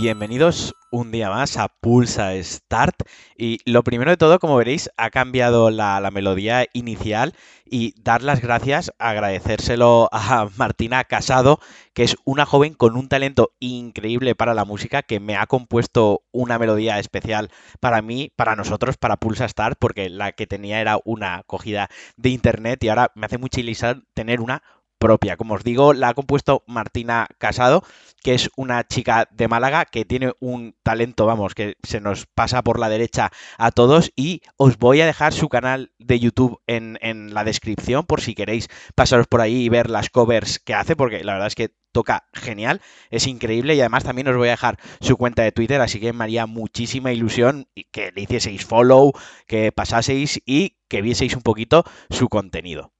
Bienvenidos 0.00 0.76
un 0.92 1.10
día 1.10 1.28
más 1.28 1.56
a 1.56 1.66
Pulsa 1.66 2.30
Start. 2.40 3.02
Y 3.36 3.58
lo 3.68 3.82
primero 3.82 4.12
de 4.12 4.16
todo, 4.16 4.38
como 4.38 4.54
veréis, 4.54 4.88
ha 4.96 5.10
cambiado 5.10 5.70
la, 5.70 6.08
melodía 6.12 6.66
inicial 6.72 7.34
y 7.64 8.00
dar 8.00 8.22
las 8.22 8.40
gracias, 8.40 8.92
agradecérselo 9.00 10.08
a 10.12 10.48
Martina 10.56 11.02
Casado, 11.02 11.58
que 11.94 12.04
es 12.04 12.16
una 12.24 12.46
joven 12.46 12.74
con 12.74 12.96
un 12.96 13.08
talento 13.08 13.50
increíble 13.58 14.36
para 14.36 14.54
la 14.54 14.64
música, 14.64 15.02
que 15.02 15.18
me 15.18 15.36
ha 15.36 15.48
compuesto 15.48 16.22
una 16.30 16.60
melodía 16.60 17.00
especial 17.00 17.50
para 17.80 18.00
mí, 18.00 18.30
para 18.36 18.54
nosotros, 18.54 18.96
para 18.98 19.16
Pulsa 19.16 19.48
Start, 19.48 19.78
porque 19.80 20.08
la 20.10 20.30
que 20.30 20.46
tenía 20.46 20.80
era 20.80 21.00
una 21.04 21.42
cogida 21.46 21.90
de 22.16 22.28
internet 22.30 22.84
y 22.84 22.88
ahora 22.88 23.10
me 23.16 23.26
hace 23.26 23.38
mucha 23.38 23.58
ilusión 23.58 24.06
tener 24.14 24.40
una 24.40 24.62
propia. 24.98 25.36
Como 25.36 25.54
os 25.54 25.64
digo, 25.64 25.94
la 25.94 26.08
ha 26.08 26.14
compuesto 26.14 26.64
Martina 26.66 27.28
Casado, 27.38 27.82
que 28.22 28.34
es 28.34 28.50
una 28.56 28.86
chica 28.86 29.28
de 29.30 29.48
Málaga 29.48 29.84
que 29.84 30.04
tiene 30.04 30.32
un 30.40 30.76
talento, 30.82 31.26
vamos, 31.26 31.54
que 31.54 31.76
se 31.82 32.00
nos 32.00 32.26
pasa 32.26 32.62
por 32.62 32.78
la 32.78 32.88
derecha 32.88 33.30
a 33.56 33.70
todos 33.70 34.12
y 34.16 34.42
os 34.56 34.78
voy 34.78 35.00
a 35.00 35.06
dejar 35.06 35.32
su 35.32 35.48
canal 35.48 35.92
de 35.98 36.18
YouTube 36.18 36.60
en, 36.66 36.98
la 37.32 37.44
descripción 37.44 38.06
por 38.06 38.20
si 38.20 38.34
queréis 38.34 38.68
pasaros 38.94 39.26
por 39.26 39.40
ahí 39.40 39.64
y 39.64 39.68
ver 39.68 39.90
las 39.90 40.10
covers 40.10 40.58
que 40.58 40.74
hace, 40.74 40.96
porque 40.96 41.22
la 41.24 41.34
verdad 41.34 41.48
es 41.48 41.54
que 41.54 41.74
toca 41.92 42.28
genial, 42.32 42.80
es 43.10 43.26
increíble 43.26 43.74
y 43.74 43.80
además 43.80 44.04
también 44.04 44.28
os 44.28 44.36
voy 44.36 44.48
a 44.48 44.52
dejar 44.52 44.78
su 45.00 45.16
cuenta 45.16 45.42
de 45.42 45.52
Twitter, 45.52 45.80
así 45.80 46.00
que 46.00 46.12
me 46.12 46.24
haría 46.24 46.46
muchísima 46.46 47.12
ilusión 47.12 47.68
que 47.92 48.12
le 48.12 48.22
hicieseis 48.22 48.64
follow, 48.64 49.12
que 49.46 49.72
pasaseis 49.72 50.40
y 50.44 50.76
que 50.88 51.02
vieseis 51.02 51.34
un 51.34 51.42
poquito 51.42 51.84
su 52.10 52.28
contenido. 52.28 52.92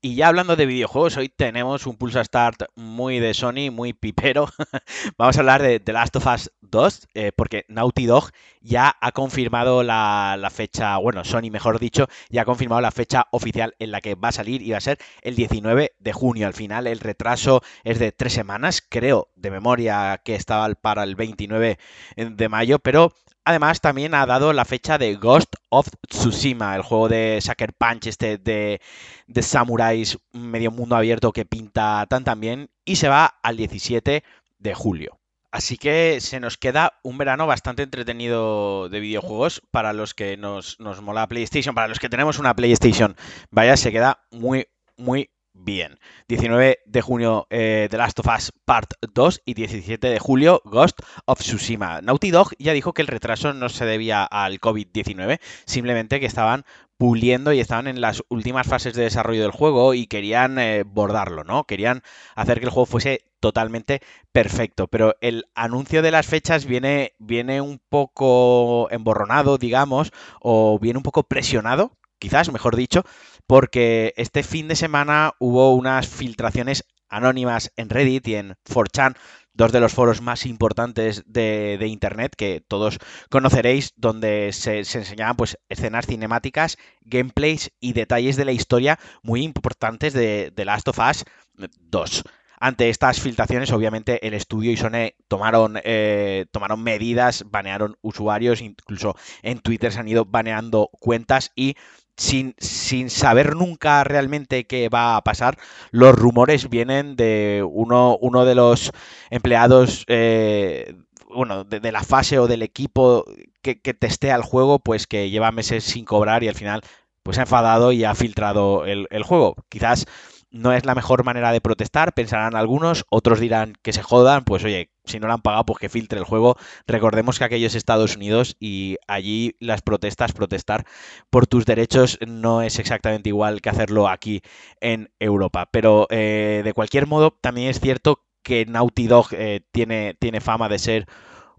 Y 0.00 0.14
ya 0.14 0.28
hablando 0.28 0.54
de 0.54 0.66
videojuegos, 0.66 1.16
hoy 1.16 1.28
tenemos 1.28 1.84
un 1.84 1.96
Pulsa 1.96 2.22
Start 2.22 2.66
muy 2.76 3.18
de 3.18 3.34
Sony, 3.34 3.72
muy 3.72 3.92
pipero. 3.92 4.48
Vamos 5.18 5.36
a 5.36 5.40
hablar 5.40 5.60
de 5.60 5.80
The 5.80 5.92
Last 5.92 6.14
of 6.14 6.26
Us 6.26 6.52
2, 6.70 7.08
eh, 7.14 7.32
porque 7.34 7.64
Naughty 7.68 8.06
Dog 8.06 8.30
ya 8.60 8.96
ha 9.00 9.12
confirmado 9.12 9.82
la, 9.82 10.50
fecha, 10.52 10.96
bueno, 10.98 11.24
Sony 11.24 11.50
mejor 11.50 11.78
dicho, 11.78 12.08
ya 12.28 12.42
ha 12.42 12.44
confirmado 12.44 12.80
la 12.80 12.90
fecha 12.90 13.26
oficial 13.30 13.74
en 13.78 13.90
la 13.90 14.00
que 14.00 14.14
va 14.14 14.28
a 14.28 14.32
salir 14.32 14.62
y 14.62 14.70
va 14.70 14.78
a 14.78 14.82
ser 14.82 14.98
el 15.22 15.36
19 15.36 15.92
de 15.98 16.12
junio. 16.12 16.46
Al 16.46 16.54
final 16.54 16.86
el 16.86 17.00
retraso 17.00 17.62
es 17.84 17.98
de 17.98 18.12
tres 18.12 18.32
semanas, 18.32 18.82
creo 18.86 19.28
de 19.36 19.50
memoria 19.50 20.20
que 20.24 20.34
estaba 20.34 20.68
para 20.74 21.04
el 21.04 21.16
29 21.16 21.78
de 22.16 22.48
mayo, 22.48 22.78
pero 22.78 23.12
además 23.44 23.80
también 23.80 24.14
ha 24.14 24.26
dado 24.26 24.52
la 24.52 24.64
fecha 24.64 24.98
de 24.98 25.14
Ghost 25.16 25.54
of 25.70 25.88
Tsushima, 26.08 26.76
el 26.76 26.82
juego 26.82 27.08
de 27.08 27.40
Sucker 27.40 27.72
Punch, 27.72 28.06
este 28.06 28.36
de, 28.36 28.80
de 29.26 29.42
samuráis 29.42 30.18
medio 30.32 30.70
mundo 30.70 30.96
abierto 30.96 31.32
que 31.32 31.46
pinta 31.46 32.04
tan 32.08 32.24
tan 32.24 32.40
bien, 32.40 32.70
y 32.84 32.96
se 32.96 33.08
va 33.08 33.38
al 33.42 33.56
17 33.56 34.22
de 34.58 34.74
julio. 34.74 35.18
Así 35.50 35.78
que 35.78 36.20
se 36.20 36.40
nos 36.40 36.58
queda 36.58 36.98
un 37.02 37.16
verano 37.16 37.46
bastante 37.46 37.82
entretenido 37.82 38.88
de 38.90 39.00
videojuegos 39.00 39.62
para 39.70 39.94
los 39.94 40.12
que 40.12 40.36
nos, 40.36 40.78
nos 40.78 41.00
mola 41.00 41.26
PlayStation, 41.26 41.74
para 41.74 41.88
los 41.88 41.98
que 41.98 42.10
tenemos 42.10 42.38
una 42.38 42.54
PlayStation. 42.54 43.16
Vaya, 43.50 43.76
se 43.78 43.90
queda 43.90 44.20
muy, 44.30 44.68
muy 44.96 45.30
bien. 45.58 45.98
19 46.28 46.78
de 46.86 47.00
junio 47.00 47.46
eh, 47.50 47.88
The 47.90 47.96
Last 47.96 48.18
of 48.20 48.26
Us 48.26 48.52
Part 48.64 48.92
2 49.12 49.42
y 49.44 49.54
17 49.54 50.08
de 50.08 50.18
julio 50.18 50.62
Ghost 50.64 51.00
of 51.26 51.40
Tsushima. 51.40 52.00
Naughty 52.00 52.30
Dog 52.30 52.52
ya 52.58 52.72
dijo 52.72 52.92
que 52.92 53.02
el 53.02 53.08
retraso 53.08 53.52
no 53.52 53.68
se 53.68 53.84
debía 53.84 54.24
al 54.24 54.60
COVID-19, 54.60 55.40
simplemente 55.66 56.20
que 56.20 56.26
estaban 56.26 56.64
puliendo 56.98 57.52
y 57.52 57.60
estaban 57.60 57.86
en 57.86 58.00
las 58.00 58.22
últimas 58.28 58.66
fases 58.66 58.94
de 58.94 59.04
desarrollo 59.04 59.42
del 59.42 59.52
juego 59.52 59.94
y 59.94 60.06
querían 60.06 60.58
eh, 60.58 60.82
bordarlo, 60.84 61.44
¿no? 61.44 61.64
Querían 61.64 62.02
hacer 62.34 62.58
que 62.58 62.66
el 62.66 62.70
juego 62.70 62.86
fuese 62.86 63.22
totalmente 63.40 64.00
perfecto, 64.32 64.88
pero 64.88 65.14
el 65.20 65.44
anuncio 65.54 66.02
de 66.02 66.10
las 66.10 66.26
fechas 66.26 66.66
viene, 66.66 67.14
viene 67.18 67.60
un 67.60 67.80
poco 67.88 68.88
emborronado, 68.90 69.58
digamos, 69.58 70.10
o 70.40 70.78
viene 70.80 70.98
un 70.98 71.04
poco 71.04 71.22
presionado, 71.22 71.92
quizás, 72.18 72.52
mejor 72.52 72.76
dicho, 72.76 73.04
porque 73.46 74.14
este 74.16 74.42
fin 74.42 74.68
de 74.68 74.76
semana 74.76 75.32
hubo 75.38 75.74
unas 75.74 76.06
filtraciones 76.06 76.84
anónimas 77.08 77.72
en 77.76 77.88
Reddit 77.88 78.28
y 78.28 78.34
en 78.34 78.54
4chan, 78.68 79.16
dos 79.54 79.72
de 79.72 79.80
los 79.80 79.92
foros 79.92 80.20
más 80.20 80.46
importantes 80.46 81.24
de, 81.26 81.78
Internet 81.86 82.34
que 82.36 82.60
todos 82.66 82.98
conoceréis, 83.30 83.92
donde 83.96 84.52
se, 84.52 84.84
se, 84.84 84.98
enseñaban 84.98 85.36
pues, 85.36 85.58
escenas 85.68 86.06
cinemáticas, 86.06 86.76
gameplays 87.02 87.72
y 87.80 87.92
detalles 87.92 88.36
de 88.36 88.44
la 88.44 88.52
historia 88.52 88.98
muy 89.22 89.42
importantes 89.42 90.12
de, 90.12 90.52
de 90.54 90.64
Last 90.64 90.88
of 90.88 90.98
Us 90.98 91.24
2. 91.56 92.24
Ante 92.60 92.88
estas 92.88 93.20
filtraciones, 93.20 93.70
obviamente, 93.70 94.26
el 94.26 94.34
estudio 94.34 94.72
y 94.72 94.76
Sony 94.76 95.14
tomaron, 95.28 95.78
eh, 95.84 96.46
tomaron 96.50 96.82
medidas, 96.82 97.44
banearon 97.48 97.96
usuarios, 98.02 98.60
incluso 98.60 99.14
en 99.42 99.60
Twitter 99.60 99.92
se 99.92 100.00
han 100.00 100.08
ido 100.08 100.24
baneando 100.24 100.90
cuentas 100.98 101.52
y 101.54 101.76
sin, 102.18 102.54
sin, 102.58 103.10
saber 103.10 103.56
nunca 103.56 104.04
realmente 104.04 104.66
qué 104.66 104.88
va 104.88 105.16
a 105.16 105.22
pasar, 105.22 105.58
los 105.90 106.14
rumores 106.14 106.68
vienen 106.68 107.16
de 107.16 107.64
uno, 107.68 108.18
uno 108.20 108.44
de 108.44 108.54
los 108.54 108.92
empleados, 109.30 110.04
eh, 110.08 110.96
bueno, 111.30 111.64
de, 111.64 111.92
la 111.92 112.02
fase 112.02 112.38
o 112.38 112.48
del 112.48 112.62
equipo 112.62 113.24
que, 113.62 113.80
que, 113.80 113.94
testea 113.94 114.36
el 114.36 114.42
juego, 114.42 114.80
pues 114.80 115.06
que 115.06 115.30
lleva 115.30 115.52
meses 115.52 115.84
sin 115.84 116.04
cobrar 116.04 116.42
y 116.42 116.48
al 116.48 116.54
final 116.54 116.82
pues 117.22 117.38
ha 117.38 117.42
enfadado 117.42 117.92
y 117.92 118.04
ha 118.04 118.14
filtrado 118.14 118.86
el, 118.86 119.06
el 119.10 119.22
juego. 119.22 119.56
Quizás 119.68 120.06
no 120.50 120.72
es 120.72 120.84
la 120.84 120.94
mejor 120.94 121.24
manera 121.24 121.52
de 121.52 121.60
protestar, 121.60 122.14
pensarán 122.14 122.56
algunos, 122.56 123.04
otros 123.10 123.40
dirán 123.40 123.74
que 123.82 123.92
se 123.92 124.02
jodan, 124.02 124.44
pues 124.44 124.64
oye, 124.64 124.90
si 125.04 125.18
no 125.18 125.26
lo 125.26 125.34
han 125.34 125.42
pagado, 125.42 125.66
pues 125.66 125.78
que 125.78 125.88
filtre 125.88 126.18
el 126.18 126.24
juego. 126.24 126.56
Recordemos 126.86 127.38
que 127.38 127.44
aquello 127.44 127.66
es 127.66 127.74
Estados 127.74 128.16
Unidos 128.16 128.56
y 128.60 128.96
allí 129.06 129.56
las 129.60 129.82
protestas, 129.82 130.32
protestar 130.32 130.86
por 131.30 131.46
tus 131.46 131.64
derechos 131.64 132.18
no 132.26 132.62
es 132.62 132.78
exactamente 132.78 133.28
igual 133.28 133.60
que 133.60 133.70
hacerlo 133.70 134.08
aquí 134.08 134.42
en 134.80 135.10
Europa. 135.18 135.68
Pero 135.70 136.06
eh, 136.10 136.62
de 136.64 136.72
cualquier 136.72 137.06
modo, 137.06 137.36
también 137.40 137.68
es 137.68 137.80
cierto 137.80 138.24
que 138.42 138.64
Naughty 138.66 139.06
Dog 139.06 139.28
eh, 139.32 139.60
tiene, 139.72 140.16
tiene 140.18 140.40
fama 140.40 140.68
de 140.68 140.78
ser 140.78 141.06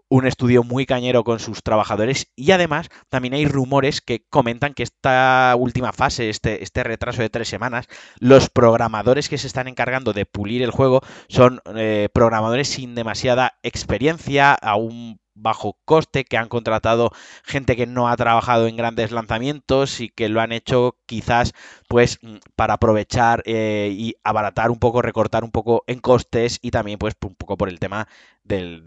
un 0.10 0.26
estudio 0.26 0.64
muy 0.64 0.86
cañero 0.86 1.24
con 1.24 1.40
sus 1.40 1.64
trabajadores 1.64 2.28
y 2.36 2.52
además 2.52 2.90
también 3.10 3.36
hay 3.36 3.46
rumores 3.46 4.02
que 4.02 4.26
comentan 4.30 4.74
que 4.74 4.84
esta 4.84 5.54
última 5.58 5.94
fase, 5.94 6.30
este, 6.30 6.64
este 6.64 6.84
retraso 6.84 7.22
de 7.22 7.30
tres 7.30 7.48
semanas, 7.48 7.88
los 8.20 8.50
programadores 8.50 9.30
que 9.30 9.38
se 9.38 9.48
están 9.48 9.68
encargando 9.68 10.12
de 10.14 10.26
pulir 10.26 10.64
el 10.64 10.72
juego 10.72 11.02
son 11.28 11.62
eh, 11.76 12.10
programadores 12.12 12.68
sin 12.68 12.96
demasiada 12.96 13.60
experiencia, 13.64 14.54
aún 14.54 15.20
bajo 15.42 15.78
coste, 15.86 16.26
que 16.26 16.38
han 16.38 16.50
contratado 16.50 17.12
gente 17.44 17.76
que 17.76 17.88
no 17.88 18.10
ha 18.10 18.18
trabajado 18.18 18.68
en 18.68 18.76
grandes 18.76 19.12
lanzamientos 19.12 20.02
y 20.02 20.10
que 20.10 20.30
lo 20.30 20.42
han 20.42 20.52
hecho 20.52 20.98
quizás 21.06 21.54
pues 21.88 22.20
mm, 22.22 22.38
para 22.56 22.76
aprovechar 22.76 23.42
eh, 23.46 23.90
y 23.92 24.16
abaratar 24.24 24.70
un 24.72 24.80
poco, 24.80 25.02
recortar 25.02 25.44
un 25.44 25.52
poco 25.52 25.84
en 25.88 26.00
costes 26.00 26.60
y 26.62 26.72
también 26.72 27.00
pues 27.00 27.16
un 27.26 27.36
poco 27.36 27.58
por 27.58 27.70
el 27.70 27.80
tema 27.80 28.08
del, 28.50 28.84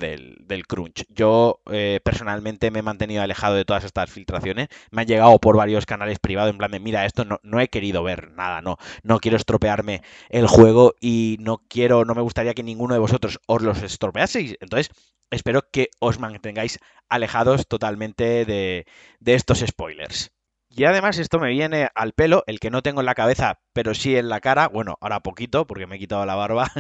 del, 0.46 0.66
crunch. 0.66 1.04
Yo 1.08 1.62
eh, 1.70 2.00
personalmente 2.04 2.70
me 2.70 2.80
he 2.80 2.82
mantenido 2.82 3.22
alejado 3.22 3.54
de 3.54 3.64
todas 3.64 3.84
estas 3.84 4.10
filtraciones, 4.10 4.68
me 4.90 5.02
han 5.02 5.08
llegado 5.08 5.38
por 5.38 5.56
varios 5.56 5.86
canales 5.86 6.18
privados 6.18 6.50
en 6.50 6.58
plan 6.58 6.72
de 6.72 6.80
mira 6.80 7.06
esto 7.06 7.24
no, 7.24 7.38
no 7.42 7.60
he 7.60 7.68
querido 7.68 8.02
ver 8.02 8.32
nada, 8.32 8.60
no, 8.60 8.76
no 9.02 9.20
quiero 9.20 9.36
estropearme 9.36 10.02
el 10.28 10.48
juego 10.48 10.94
y 11.00 11.36
no 11.40 11.62
quiero, 11.68 12.04
no 12.04 12.14
me 12.14 12.22
gustaría 12.22 12.54
que 12.54 12.62
ninguno 12.62 12.94
de 12.94 13.00
vosotros 13.00 13.38
os 13.46 13.62
los 13.62 13.82
estropeaseis, 13.82 14.56
entonces 14.60 14.90
espero 15.30 15.62
que 15.72 15.88
os 16.00 16.18
mantengáis 16.18 16.78
alejados 17.08 17.66
totalmente 17.68 18.44
de, 18.44 18.86
de 19.20 19.34
estos 19.34 19.60
spoilers. 19.60 20.32
Y 20.74 20.84
además 20.84 21.18
esto 21.18 21.38
me 21.38 21.50
viene 21.50 21.88
al 21.94 22.12
pelo, 22.14 22.44
el 22.46 22.58
que 22.58 22.70
no 22.70 22.82
tengo 22.82 23.00
en 23.00 23.06
la 23.06 23.14
cabeza, 23.14 23.60
pero 23.74 23.92
sí 23.92 24.16
en 24.16 24.30
la 24.30 24.40
cara, 24.40 24.68
bueno, 24.68 24.96
ahora 25.02 25.20
poquito, 25.20 25.66
porque 25.66 25.86
me 25.86 25.96
he 25.96 25.98
quitado 25.98 26.24
la 26.24 26.34
barba, 26.34 26.70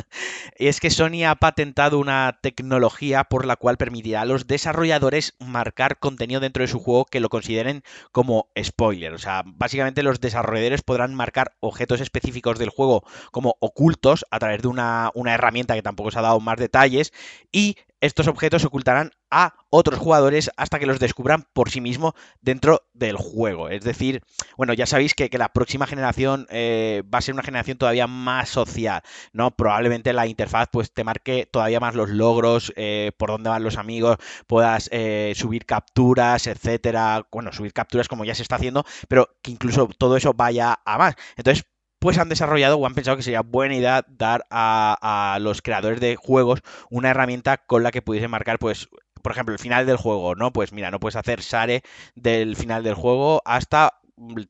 y 0.58 0.66
es 0.68 0.80
que 0.80 0.88
Sony 0.88 1.24
ha 1.28 1.34
patentado 1.34 1.98
una 1.98 2.38
tecnología 2.40 3.24
por 3.24 3.44
la 3.44 3.56
cual 3.56 3.76
permitirá 3.76 4.22
a 4.22 4.24
los 4.24 4.46
desarrolladores 4.46 5.34
marcar 5.38 5.98
contenido 5.98 6.40
dentro 6.40 6.62
de 6.62 6.68
su 6.68 6.78
juego 6.78 7.04
que 7.04 7.20
lo 7.20 7.28
consideren 7.28 7.82
como 8.12 8.48
spoiler. 8.58 9.12
O 9.12 9.18
sea, 9.18 9.42
básicamente 9.44 10.02
los 10.02 10.20
desarrolladores 10.20 10.82
podrán 10.82 11.14
marcar 11.14 11.52
objetos 11.60 12.00
específicos 12.00 12.58
del 12.58 12.70
juego 12.70 13.04
como 13.30 13.56
ocultos 13.60 14.24
a 14.30 14.38
través 14.38 14.62
de 14.62 14.68
una, 14.68 15.10
una 15.14 15.34
herramienta 15.34 15.74
que 15.74 15.82
tampoco 15.82 16.10
se 16.10 16.18
ha 16.18 16.22
dado 16.22 16.40
más 16.40 16.56
detalles, 16.56 17.12
y 17.52 17.76
estos 18.02 18.26
objetos 18.26 18.64
ocultarán 18.64 19.12
a 19.30 19.54
otros 19.70 19.98
jugadores 19.98 20.50
hasta 20.56 20.78
que 20.78 20.86
los 20.86 20.98
descubran 20.98 21.46
por 21.54 21.70
sí 21.70 21.80
mismo 21.80 22.14
dentro 22.40 22.82
del 22.92 23.16
juego. 23.16 23.68
Es 23.68 23.82
decir, 23.84 24.22
bueno, 24.56 24.74
ya 24.74 24.86
sabéis 24.86 25.14
que, 25.14 25.30
que 25.30 25.38
la 25.38 25.52
próxima 25.52 25.86
generación 25.86 26.46
eh, 26.50 27.04
va 27.12 27.18
a 27.18 27.22
ser 27.22 27.32
una 27.32 27.44
generación 27.44 27.78
todavía 27.78 28.08
más 28.08 28.48
social, 28.48 29.02
¿no? 29.32 29.52
Probablemente 29.52 30.12
la 30.12 30.26
interfaz 30.26 30.68
pues 30.72 30.92
te 30.92 31.04
marque 31.04 31.48
todavía 31.50 31.78
más 31.78 31.94
los 31.94 32.10
logros, 32.10 32.72
eh, 32.76 33.12
por 33.16 33.30
dónde 33.30 33.50
van 33.50 33.62
los 33.62 33.78
amigos, 33.78 34.16
puedas 34.48 34.88
eh, 34.92 35.32
subir 35.36 35.64
capturas, 35.64 36.48
etcétera. 36.48 37.26
Bueno, 37.30 37.52
subir 37.52 37.72
capturas 37.72 38.08
como 38.08 38.24
ya 38.24 38.34
se 38.34 38.42
está 38.42 38.56
haciendo, 38.56 38.84
pero 39.08 39.28
que 39.42 39.52
incluso 39.52 39.88
todo 39.96 40.16
eso 40.16 40.34
vaya 40.34 40.80
a 40.84 40.98
más. 40.98 41.14
Entonces, 41.36 41.64
pues 42.02 42.18
han 42.18 42.28
desarrollado 42.28 42.78
o 42.78 42.84
han 42.86 42.94
pensado 42.94 43.16
que 43.16 43.22
sería 43.22 43.42
buena 43.42 43.76
idea 43.76 44.04
dar 44.08 44.44
a, 44.50 45.38
los 45.40 45.62
creadores 45.62 46.00
de 46.00 46.16
juegos 46.16 46.60
una 46.90 47.10
herramienta 47.10 47.58
con 47.58 47.84
la 47.84 47.92
que 47.92 48.02
pudiese 48.02 48.26
marcar, 48.26 48.58
pues, 48.58 48.88
por 49.22 49.30
ejemplo, 49.30 49.54
el 49.54 49.60
final 49.60 49.86
del 49.86 49.98
juego, 49.98 50.34
¿no? 50.34 50.52
Pues 50.52 50.72
mira, 50.72 50.90
no 50.90 50.98
puedes 50.98 51.14
hacer 51.14 51.42
share 51.42 51.82
del 52.16 52.56
final 52.56 52.82
del 52.82 52.94
juego 52.94 53.40
hasta 53.44 54.00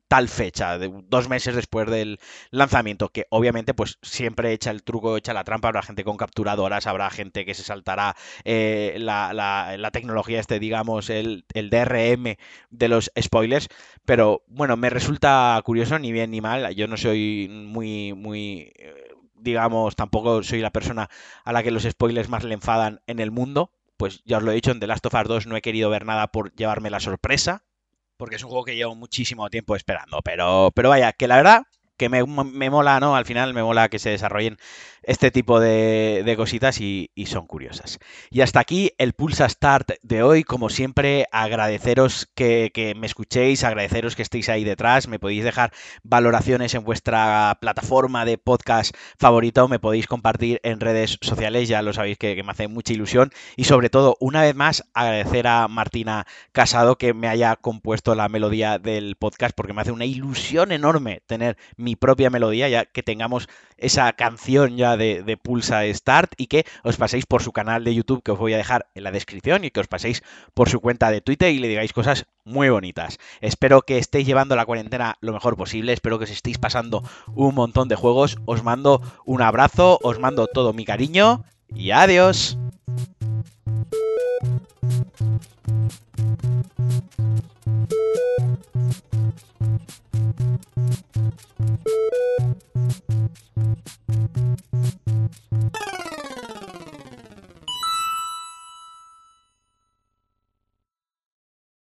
tal 0.07 0.29
fecha, 0.29 0.77
de 0.77 0.91
dos 1.05 1.29
meses 1.29 1.55
después 1.55 1.89
del 1.89 2.19
lanzamiento, 2.51 3.09
que 3.09 3.27
obviamente 3.29 3.73
pues 3.73 3.97
siempre 4.01 4.51
echa 4.53 4.71
el 4.71 4.83
truco, 4.83 5.17
echa 5.17 5.33
la 5.33 5.43
trampa, 5.43 5.69
habrá 5.69 5.81
gente 5.81 6.03
con 6.03 6.17
capturadoras, 6.17 6.87
habrá 6.87 7.09
gente 7.09 7.45
que 7.45 7.53
se 7.53 7.63
saltará 7.63 8.15
eh, 8.43 8.95
la, 8.99 9.33
la, 9.33 9.91
tecnología 9.91 10.39
este, 10.39 10.59
digamos, 10.59 11.09
el, 11.09 11.45
el, 11.53 11.69
DRM 11.69 12.35
de 12.69 12.87
los 12.87 13.11
spoilers, 13.19 13.67
pero 14.05 14.43
bueno, 14.47 14.77
me 14.77 14.89
resulta 14.89 15.61
curioso, 15.63 15.97
ni 15.99 16.11
bien 16.11 16.31
ni 16.31 16.41
mal, 16.41 16.75
yo 16.75 16.87
no 16.87 16.97
soy 16.97 17.47
muy, 17.49 18.13
muy 18.13 18.71
eh, 18.77 19.13
digamos, 19.35 19.95
tampoco 19.95 20.43
soy 20.43 20.61
la 20.61 20.71
persona 20.71 21.09
a 21.43 21.53
la 21.53 21.63
que 21.63 21.71
los 21.71 21.83
spoilers 21.83 22.29
más 22.29 22.43
le 22.43 22.53
enfadan 22.53 23.01
en 23.07 23.19
el 23.19 23.31
mundo, 23.31 23.71
pues 23.97 24.21
ya 24.25 24.37
os 24.37 24.43
lo 24.43 24.51
he 24.51 24.55
dicho, 24.55 24.71
en 24.71 24.79
The 24.79 24.87
Last 24.87 25.05
of 25.05 25.13
Us 25.13 25.27
2 25.27 25.47
no 25.47 25.55
he 25.55 25.61
querido 25.61 25.89
ver 25.89 26.05
nada 26.05 26.27
por 26.27 26.53
llevarme 26.55 26.89
la 26.89 26.99
sorpresa, 26.99 27.63
porque 28.23 28.37
es 28.37 28.43
un 28.43 28.51
juego 28.51 28.63
que 28.63 28.77
llevo 28.77 28.95
muchísimo 28.95 29.49
tiempo 29.49 29.75
esperando. 29.75 30.21
Pero, 30.23 30.71
pero 30.73 30.87
vaya, 30.87 31.11
que 31.11 31.27
la 31.27 31.35
verdad 31.35 31.63
que 31.97 32.09
me, 32.09 32.23
me, 32.25 32.69
mola, 32.69 32.99
¿no? 32.99 33.15
Al 33.15 33.25
final 33.25 33.53
me 33.53 33.63
mola 33.63 33.89
que 33.89 33.99
se 33.99 34.09
desarrollen 34.09 34.57
este 35.03 35.31
tipo 35.31 35.59
de, 35.59 36.33
cositas 36.37 36.79
y, 36.79 37.09
son 37.25 37.45
curiosas. 37.45 37.99
Y 38.31 38.41
hasta 38.41 38.59
aquí 38.59 38.91
el 38.97 39.13
Pulsa 39.13 39.47
Start 39.47 39.91
de 40.01 40.23
hoy. 40.23 40.43
Como 40.43 40.69
siempre, 40.69 41.27
agradeceros 41.31 42.29
que, 42.35 42.93
me 42.97 43.07
escuchéis, 43.07 43.63
agradeceros 43.63 44.15
que 44.15 44.21
estéis 44.21 44.49
ahí 44.49 44.63
detrás. 44.63 45.07
Me 45.07 45.19
podéis 45.19 45.43
dejar 45.43 45.71
valoraciones 46.03 46.73
en 46.73 46.83
vuestra 46.83 47.57
plataforma 47.61 48.25
de 48.25 48.37
podcast 48.37 48.95
favorito. 49.17 49.67
Me 49.67 49.79
podéis 49.79 50.07
compartir 50.07 50.59
en 50.63 50.79
redes 50.79 51.17
sociales, 51.21 51.67
ya 51.67 51.81
lo 51.81 51.93
sabéis 51.93 52.17
que, 52.17 52.41
me 52.43 52.51
hace 52.51 52.67
mucha 52.67 52.93
ilusión. 52.93 53.31
Y 53.55 53.65
sobre 53.65 53.89
todo, 53.89 54.15
una 54.19 54.41
vez 54.41 54.55
más, 54.55 54.83
agradecer 54.93 55.47
a 55.47 55.67
Martina 55.67 56.25
Casado 56.51 56.97
que 56.97 57.13
me 57.13 57.27
haya 57.27 57.55
compuesto 57.55 58.15
la 58.15 58.29
melodía 58.29 58.79
del 58.79 59.15
podcast 59.15 59.55
porque 59.55 59.73
me 59.73 59.81
hace 59.81 59.91
una 59.91 60.05
ilusión 60.05 60.71
enorme 60.71 61.21
tener 61.25 61.57
mi 61.83 61.95
propia 61.95 62.29
melodía, 62.29 62.69
ya 62.69 62.85
que 62.85 63.03
tengamos 63.03 63.47
esa 63.77 64.11
canción 64.13 64.77
ya 64.77 64.97
de, 64.97 65.37
Pulsa 65.41 65.83
Start 65.93 66.33
y 66.37 66.47
que 66.47 66.65
os 66.83 66.97
paséis 66.97 67.25
por 67.25 67.43
su 67.43 67.51
canal 67.51 67.83
de 67.83 67.93
YouTube 67.93 68.23
que 68.23 68.31
os 68.31 68.39
voy 68.39 68.53
a 68.53 68.57
dejar 68.57 68.87
en 68.95 69.03
la 69.03 69.11
descripción 69.11 69.63
y 69.63 69.71
que 69.71 69.81
os 69.81 69.87
paséis 69.87 70.23
por 70.53 70.69
su 70.69 70.79
cuenta 70.79 71.11
de 71.11 71.21
Twitter 71.21 71.51
y 71.51 71.59
le 71.59 71.67
digáis 71.67 71.93
cosas 71.93 72.25
muy 72.45 72.69
bonitas. 72.69 73.17
Espero 73.41 73.81
que 73.81 73.97
estéis 73.97 74.25
llevando 74.25 74.55
la 74.55 74.65
cuarentena 74.65 75.17
lo 75.21 75.33
mejor 75.33 75.57
posible, 75.57 75.93
espero 75.93 76.17
que 76.17 76.25
os 76.25 76.31
estéis 76.31 76.57
pasando 76.57 77.03
un 77.35 77.55
montón 77.55 77.87
de 77.89 77.95
juegos. 77.95 78.37
Os 78.45 78.63
mando 78.63 79.01
un 79.25 79.41
abrazo, 79.41 79.99
os 80.01 80.19
mando 80.19 80.47
todo 80.47 80.73
mi 80.73 80.85
cariño 80.85 81.43
y 81.73 81.91
adiós. 81.91 82.57